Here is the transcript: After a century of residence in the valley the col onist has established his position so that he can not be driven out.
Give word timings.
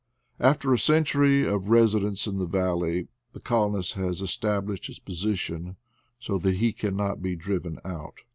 After 0.39 0.73
a 0.73 0.79
century 0.79 1.45
of 1.47 1.69
residence 1.69 2.25
in 2.25 2.37
the 2.39 2.47
valley 2.47 3.07
the 3.33 3.39
col 3.39 3.69
onist 3.69 3.93
has 3.93 4.19
established 4.19 4.87
his 4.87 4.97
position 4.97 5.75
so 6.19 6.39
that 6.39 6.55
he 6.55 6.73
can 6.73 6.95
not 6.95 7.21
be 7.21 7.35
driven 7.35 7.77
out. 7.85 8.21